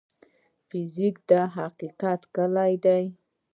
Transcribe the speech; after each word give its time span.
فزیک 0.67 1.15
د 1.29 1.31
حقیقت 1.55 2.21
کلي 2.35 2.73
ده. 2.85 2.97